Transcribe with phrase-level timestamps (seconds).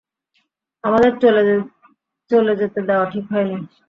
[0.83, 1.11] আমাদের
[2.31, 3.57] চলে যেতে দেওয়া ঠিক হয়নি।